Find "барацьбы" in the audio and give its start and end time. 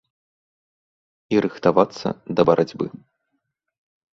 2.51-2.87